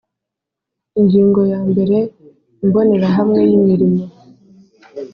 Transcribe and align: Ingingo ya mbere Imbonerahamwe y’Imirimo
Ingingo 0.99 1.41
ya 1.51 1.59
mbere 1.69 1.97
Imbonerahamwe 2.63 3.41
y’Imirimo 3.49 4.03